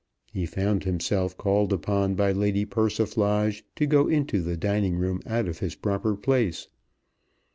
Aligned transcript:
He 0.33 0.47
found 0.47 0.83
himself 0.83 1.37
called 1.37 1.71
upon 1.71 2.15
by 2.15 2.31
Lady 2.31 2.65
Persiflage 2.65 3.63
to 3.75 3.85
go 3.85 4.07
into 4.07 4.41
the 4.41 4.57
dining 4.57 4.95
room 4.95 5.21
out 5.27 5.47
of 5.47 5.59
his 5.59 5.75
proper 5.75 6.15
place. 6.15 6.69